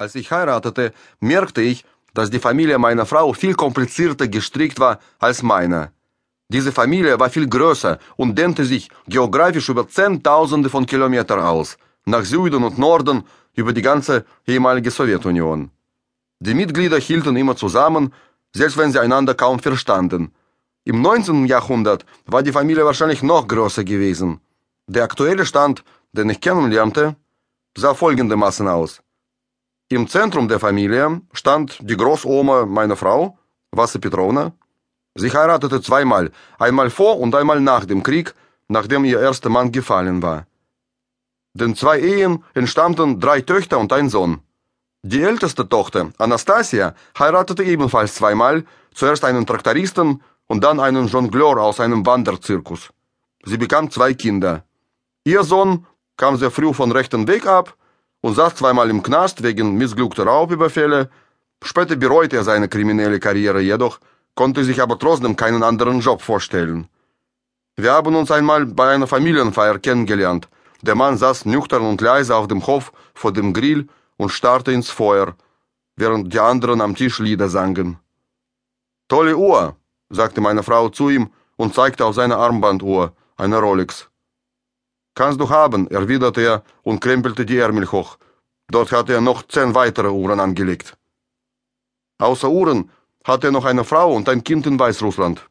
[0.00, 5.42] Als ich heiratete, merkte ich, dass die Familie meiner Frau viel komplizierter gestrickt war als
[5.42, 5.90] meine.
[6.48, 11.76] Diese Familie war viel größer und dehnte sich geografisch über Zehntausende von Kilometern aus,
[12.06, 13.24] nach Süden und Norden,
[13.54, 15.70] über die ganze ehemalige Sowjetunion.
[16.38, 18.14] Die Mitglieder hielten immer zusammen,
[18.54, 20.32] selbst wenn sie einander kaum verstanden.
[20.84, 21.46] Im 19.
[21.46, 24.40] Jahrhundert war die Familie wahrscheinlich noch größer gewesen.
[24.86, 27.16] Der aktuelle Stand, den ich kennenlernte,
[27.76, 29.02] sah folgendermaßen aus.
[29.90, 33.38] Im Zentrum der Familie stand die Großoma meiner Frau,
[33.70, 34.52] Wasse Petrovna.
[35.14, 38.34] Sie heiratete zweimal, einmal vor und einmal nach dem Krieg,
[38.68, 40.46] nachdem ihr erster Mann gefallen war.
[41.54, 44.40] Den zwei Ehen entstammten drei Töchter und ein Sohn.
[45.02, 51.80] Die älteste Tochter, Anastasia, heiratete ebenfalls zweimal, zuerst einen Traktoristen und dann einen Jongleur aus
[51.80, 52.90] einem Wanderzirkus.
[53.42, 54.64] Sie bekam zwei Kinder.
[55.24, 55.86] Ihr Sohn
[56.18, 57.77] kam sehr früh von rechten Weg ab
[58.20, 61.10] und saß zweimal im Knast wegen missglückter Raubüberfälle.
[61.62, 63.98] Später bereute er seine kriminelle Karriere jedoch,
[64.34, 66.88] konnte sich aber trotzdem keinen anderen Job vorstellen.
[67.76, 70.48] Wir haben uns einmal bei einer Familienfeier kennengelernt.
[70.82, 74.90] Der Mann saß nüchtern und leise auf dem Hof vor dem Grill und starrte ins
[74.90, 75.34] Feuer,
[75.96, 77.98] während die anderen am Tisch Lieder sangen.
[79.08, 79.76] Tolle Uhr,
[80.10, 84.08] sagte meine Frau zu ihm und zeigte auf seine Armbanduhr, eine Rolex.
[85.18, 88.18] Kannst du haben, erwiderte er und krempelte die Ärmel hoch.
[88.70, 90.96] Dort hatte er noch zehn weitere Uhren angelegt.
[92.18, 92.92] Außer Uhren
[93.24, 95.44] hatte er noch eine Frau und ein Kind in Weißrussland.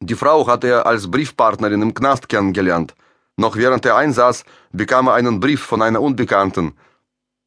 [0.00, 2.96] Die Frau hatte er als Briefpartnerin im Knast kennengelernt.
[3.36, 6.72] Noch während er einsaß, bekam er einen Brief von einer Unbekannten.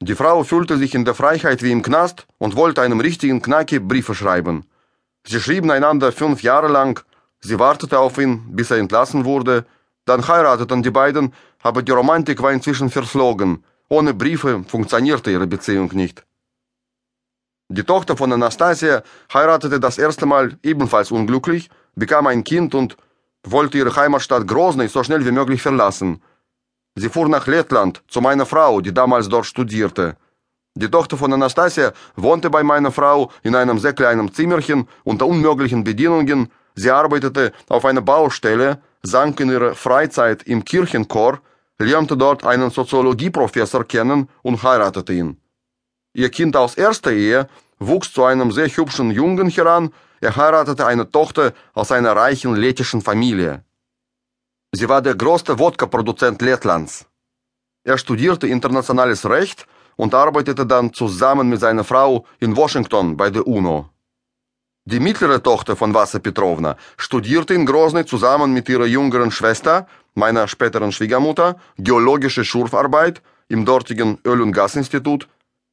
[0.00, 3.78] Die Frau fühlte sich in der Freiheit wie im Knast und wollte einem richtigen Knacki
[3.78, 4.64] Briefe schreiben.
[5.26, 7.04] Sie schrieben einander fünf Jahre lang,
[7.40, 9.66] sie wartete auf ihn, bis er entlassen wurde,
[10.10, 13.64] dann heirateten die beiden, aber die Romantik war inzwischen verflogen.
[13.88, 16.24] Ohne Briefe funktionierte ihre Beziehung nicht.
[17.68, 22.96] Die Tochter von Anastasia heiratete das erste Mal ebenfalls unglücklich, bekam ein Kind und
[23.44, 26.20] wollte ihre Heimatstadt Grozny so schnell wie möglich verlassen.
[26.96, 30.16] Sie fuhr nach Lettland zu meiner Frau, die damals dort studierte.
[30.74, 35.84] Die Tochter von Anastasia wohnte bei meiner Frau in einem sehr kleinen Zimmerchen unter unmöglichen
[35.84, 36.50] Bedienungen.
[36.74, 41.40] Sie arbeitete auf einer Baustelle, sang in ihrer Freizeit im Kirchenchor,
[41.78, 45.40] lernte dort einen Soziologieprofessor kennen und heiratete ihn.
[46.12, 51.10] Ihr Kind aus erster Ehe wuchs zu einem sehr hübschen Jungen heran, er heiratete eine
[51.10, 53.64] Tochter aus einer reichen lettischen Familie.
[54.72, 57.06] Sie war der größte Wodka-Produzent Lettlands.
[57.82, 63.46] Er studierte internationales Recht und arbeitete dann zusammen mit seiner Frau in Washington bei der
[63.46, 63.88] UNO.
[64.86, 70.48] Die mittlere Tochter von Wasse Petrovna studierte in Grozny zusammen mit ihrer jüngeren Schwester, meiner
[70.48, 75.28] späteren Schwiegermutter, geologische Schurfarbeit im dortigen Öl- und Gasinstitut.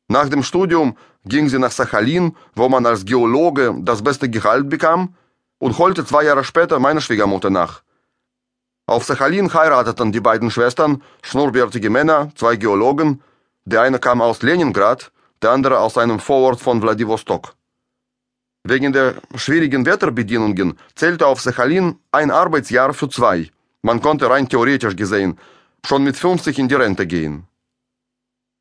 [0.09, 5.15] Nach dem Studium ging sie nach Sachalin, wo man als Geologe das beste Gehalt bekam,
[5.59, 7.81] und holte zwei Jahre später meine Schwiegermutter nach.
[8.85, 13.21] Auf Sachalin heirateten die beiden Schwestern, schnurrbärtige Männer, zwei Geologen.
[13.65, 17.56] Der eine kam aus Leningrad, der andere aus einem Vorort von Wladiwostok.
[18.69, 23.49] Wegen der schwierigen Wetterbedingungen zählte auf Sachalin ein Arbeitsjahr für zwei.
[23.81, 25.39] Man konnte rein theoretisch gesehen
[25.85, 27.47] schon mit 50 in die Rente gehen.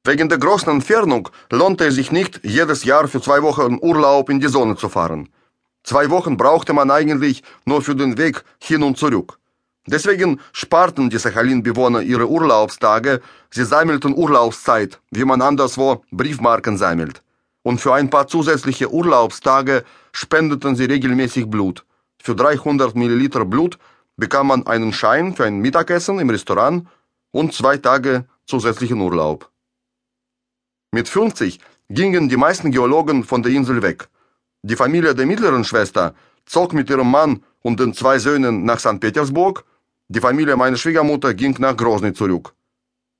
[0.05, 4.39] Wegen der großen Entfernung lohnte es sich nicht, jedes Jahr für zwei Wochen Urlaub in
[4.39, 5.29] die Sonne zu fahren.
[5.83, 9.41] Zwei Wochen brauchte man eigentlich nur für den Weg hin und zurück.
[9.89, 17.23] Deswegen sparten die Sachalin-Bewohner ihre Urlaubstage, sie sammelten Urlaubszeit, wie man anderswo Briefmarken sammelt
[17.67, 19.83] und für ein paar zusätzliche Urlaubstage
[20.13, 21.85] spendeten sie regelmäßig Blut.
[22.23, 23.77] Für 300 Milliliter Blut
[24.17, 26.87] bekam man einen Schein für ein Mittagessen im Restaurant
[27.33, 29.51] und zwei Tage zusätzlichen Urlaub.
[30.93, 31.59] Mit 50
[31.91, 34.07] gingen die meisten Geologen von der Insel weg.
[34.63, 39.01] Die Familie der mittleren Schwester zog mit ihrem Mann und den zwei Söhnen nach St.
[39.01, 39.65] Petersburg,
[40.07, 42.55] die Familie meiner Schwiegermutter ging nach Grozny zurück.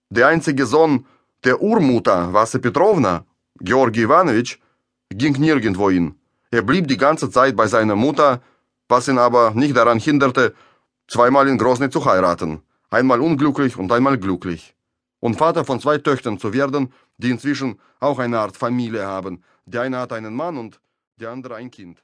[0.09, 1.05] Der einzige Sohn
[1.43, 3.25] der Urmutter, Wasse Petrovna,
[3.61, 4.61] Georgi Ivanovich
[5.11, 6.15] ging nirgendwo hin.
[6.51, 8.41] Er blieb die ganze Zeit bei seiner Mutter,
[8.89, 10.55] was ihn aber nicht daran hinderte,
[11.09, 12.63] zweimal in Grozny zu heiraten.
[12.91, 14.75] Einmal unglücklich und einmal glücklich.
[15.21, 19.43] Und Vater von zwei Töchtern zu werden, die inzwischen auch eine Art Familie haben.
[19.65, 20.81] Der eine hat einen Mann und
[21.17, 22.03] der andere ein Kind.